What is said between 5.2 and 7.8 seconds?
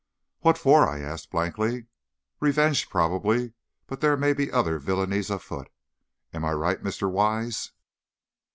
afoot. Am I right, Mr. Wise?"